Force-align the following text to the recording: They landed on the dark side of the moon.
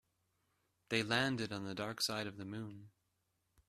They 0.89 1.03
landed 1.03 1.53
on 1.53 1.65
the 1.65 1.75
dark 1.75 2.01
side 2.01 2.25
of 2.25 2.37
the 2.37 2.43
moon. 2.43 2.89